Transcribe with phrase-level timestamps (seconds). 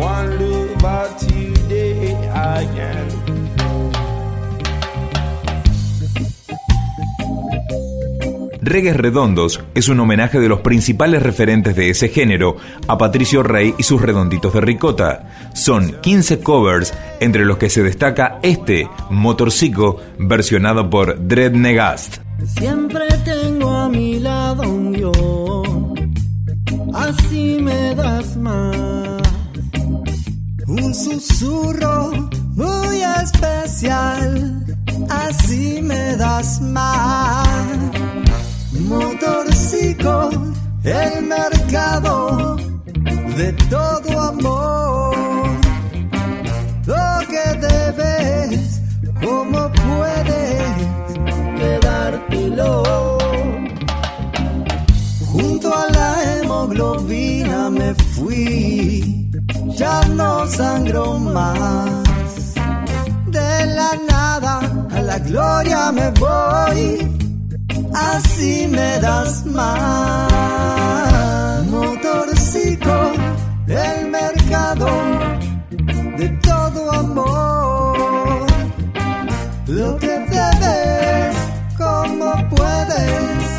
[0.00, 3.08] One lover today again.
[8.62, 12.56] Regues Redondos es un homenaje de los principales referentes de ese género
[12.88, 15.50] a Patricio Rey y sus redonditos de ricota.
[15.54, 22.18] Son 15 covers, entre los que se destaca este, Motorcico, versionado por Dread Negast.
[22.58, 25.62] Siempre tengo a mi lado un yo,
[26.94, 28.99] así me das más.
[30.70, 32.12] Un susurro
[32.54, 34.64] muy especial,
[35.08, 37.48] así me das más.
[38.88, 40.30] Motorcico,
[40.84, 42.56] el mercado
[43.36, 45.16] de todo amor.
[46.86, 48.80] Lo que debes,
[49.24, 50.62] cómo puedes
[51.58, 53.18] quedártelo.
[55.32, 59.19] Junto a la hemoglobina me fui,
[59.80, 61.90] ya no sangro más.
[63.36, 64.54] De la nada
[64.96, 66.80] a la gloria me voy
[67.94, 70.30] así me das más.
[71.76, 72.96] Motorcico,
[73.68, 74.88] el mercado
[76.18, 78.46] de todo amor.
[79.66, 81.36] Lo que debes,
[81.78, 83.49] cómo puedes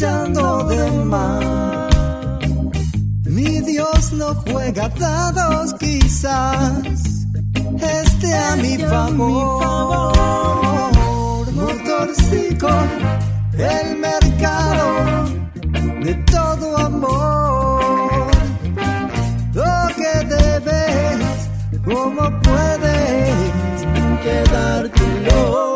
[0.00, 1.90] de más.
[3.26, 6.82] Mi Dios no juega dados, quizás
[7.78, 10.12] esté a mi favor.
[11.52, 12.68] Motorcico,
[13.52, 15.24] el mercado
[16.02, 18.30] de todo amor.
[19.52, 21.48] Lo que debes,
[21.84, 23.86] cómo puedes
[24.22, 25.71] quedártelo.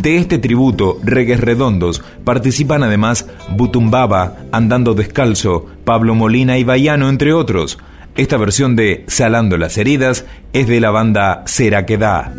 [0.00, 7.34] De este tributo, Regues Redondos, participan además Butumbaba, Andando Descalzo, Pablo Molina y Baiano, entre
[7.34, 7.78] otros.
[8.16, 10.24] Esta versión de Salando las heridas
[10.54, 12.32] es de la banda Será que da.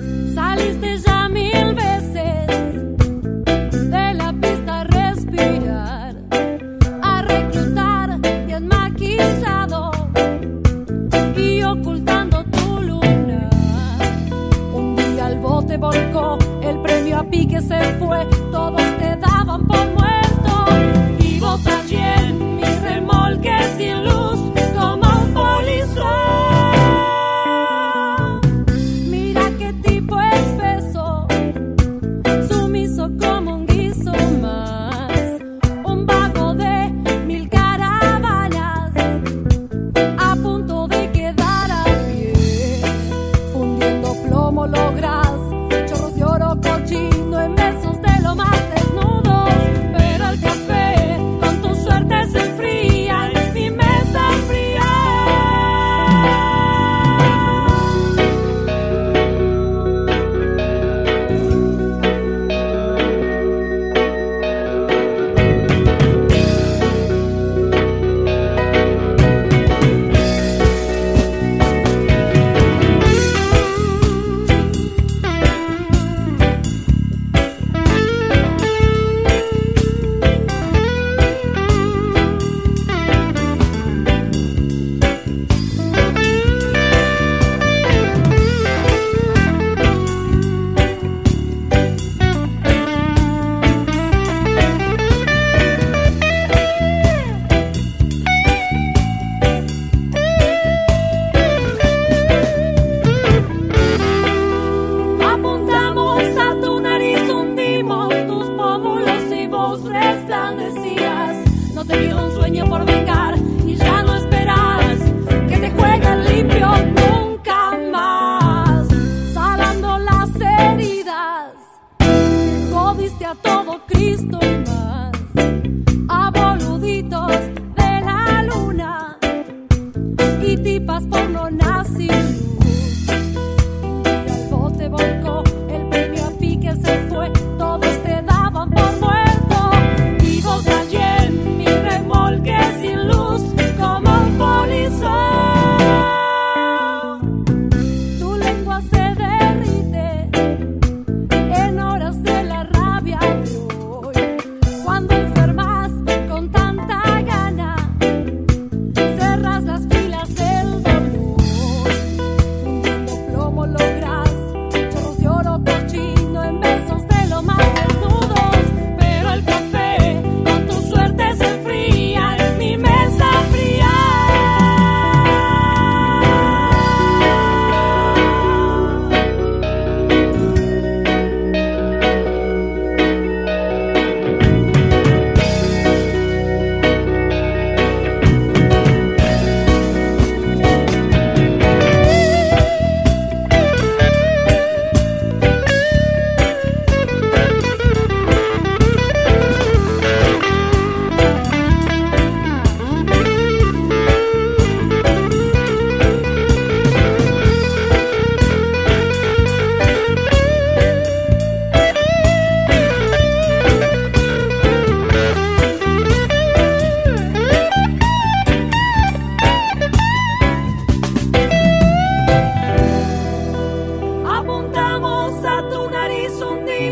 [130.63, 131.49] Tipas por no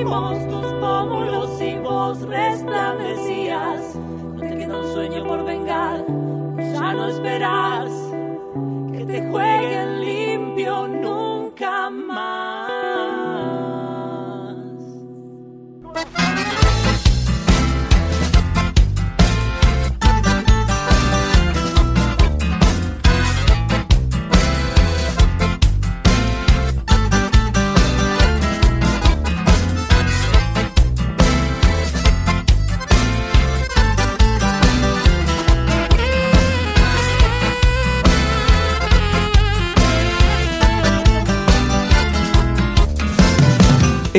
[0.06, 3.96] tus pómulos y vos resplandecías.
[3.96, 6.06] No te queda un sueño por vengar,
[6.58, 7.91] ya no esperas
[8.94, 9.58] que te jueguen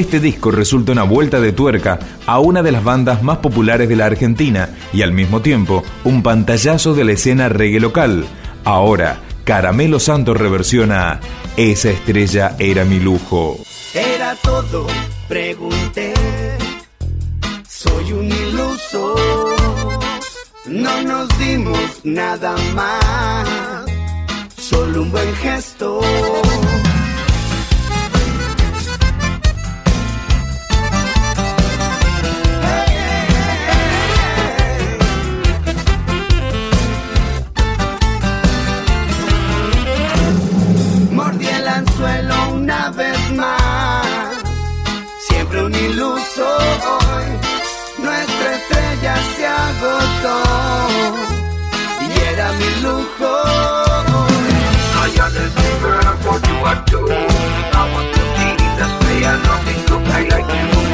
[0.00, 3.96] Este disco resulta una vuelta de tuerca a una de las bandas más populares de
[3.96, 8.24] la Argentina y al mismo tiempo un pantallazo de la escena reggae local.
[8.64, 11.20] Ahora, Caramelo Santos reversiona
[11.58, 13.58] Esa estrella era mi lujo.
[13.92, 14.86] Era todo,
[15.28, 16.14] pregunté.
[17.68, 19.14] Soy un iluso.
[20.66, 23.84] No nos dimos nada más.
[24.56, 26.00] Solo un buen gesto.
[52.82, 52.88] I
[55.22, 56.16] understand, a
[56.48, 59.58] you, are do I want to be the way I know
[60.08, 60.89] I like you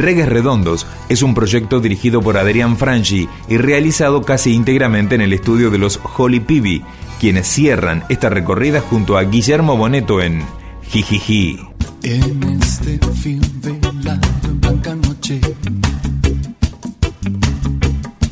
[0.00, 5.32] Regues Redondos es un proyecto dirigido por Adrián Franchi y realizado casi íntegramente en el
[5.32, 6.82] estudio de los Holy Pibi,
[7.20, 10.42] quienes cierran esta recorrida junto a Guillermo Boneto en
[10.84, 11.60] Jijiji.
[12.02, 15.38] En este fin velado en blanca noche,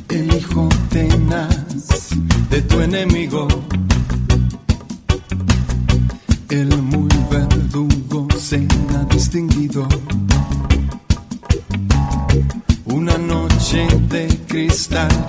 [0.09, 2.09] el hijo tenaz
[2.49, 3.47] de tu enemigo,
[6.49, 9.87] el muy verdugo cena distinguido.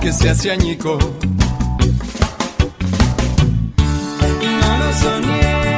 [0.09, 0.97] que se hace añico.
[4.41, 5.68] Y no lo soñé.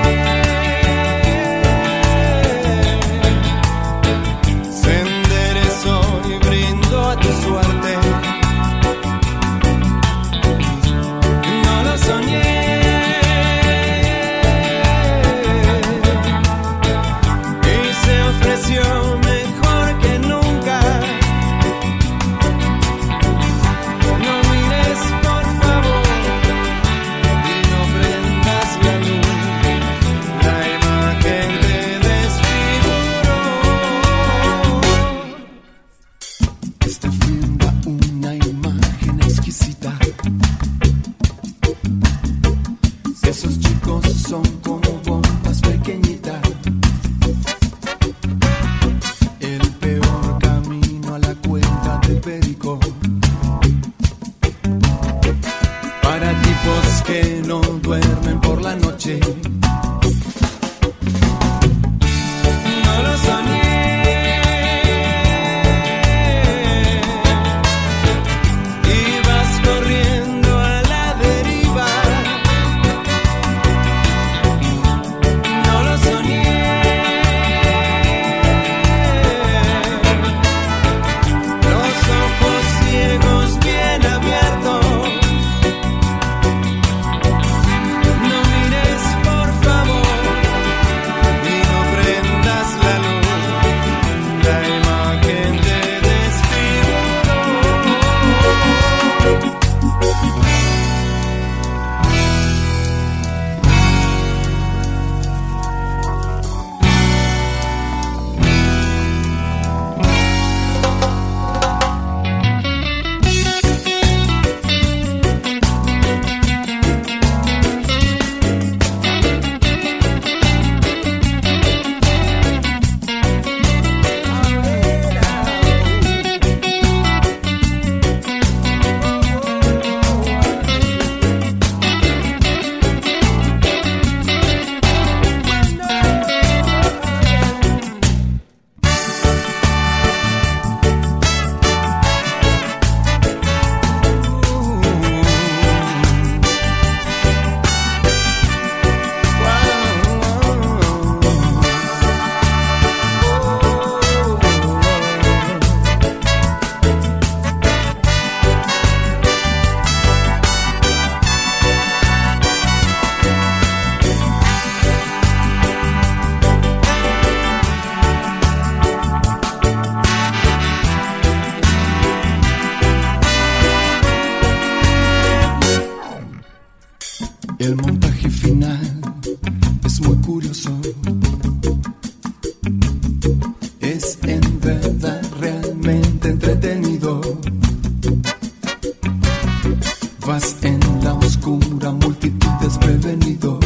[190.25, 193.59] Vas en la oscura multitud desprevenido.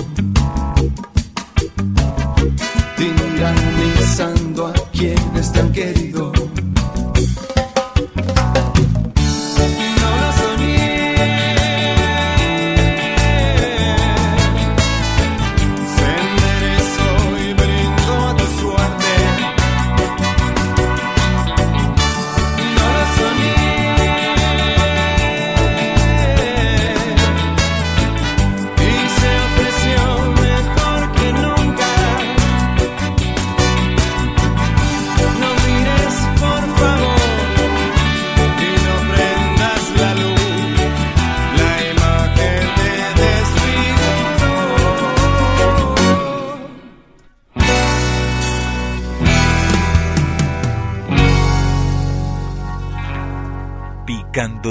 [2.98, 6.45] Tiranizando a quienes te han querido.